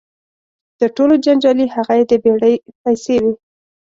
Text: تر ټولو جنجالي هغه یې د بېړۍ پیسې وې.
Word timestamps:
تر 0.79 0.89
ټولو 0.97 1.13
جنجالي 1.25 1.65
هغه 1.75 1.93
یې 1.99 2.05
د 2.11 2.13
بېړۍ 2.23 2.55
پیسې 2.83 3.15
وې. 3.23 3.33